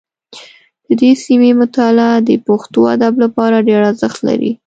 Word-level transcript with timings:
د 0.85 0.87
دې 1.01 1.11
سیمې 1.25 1.51
مطالعه 1.61 2.15
د 2.27 2.29
پښتو 2.47 2.79
ادب 2.95 3.13
لپاره 3.23 3.65
ډېر 3.67 3.81
ارزښت 3.89 4.19
لري 4.29 4.51